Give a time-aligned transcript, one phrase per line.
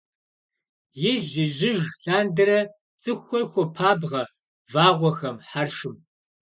[1.11, 2.59] Ижь-ижьыж лъандэрэ
[3.01, 4.23] цӏыхухэр хуопабгъэ
[4.73, 5.95] вагъуэхэм, хьэршым.